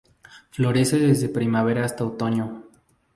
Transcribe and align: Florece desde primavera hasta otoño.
Florece 0.49 0.97
desde 0.97 1.29
primavera 1.29 1.85
hasta 1.85 2.03
otoño. 2.03 2.63